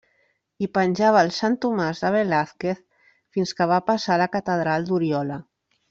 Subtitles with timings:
[0.63, 2.81] Hi penjava el Sant Tomàs de Velázquez
[3.37, 5.39] fins que va passar a la catedral d'Oriola.